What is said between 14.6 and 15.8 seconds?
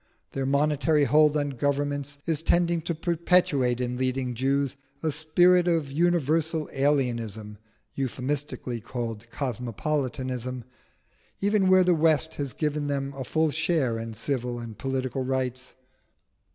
political rights.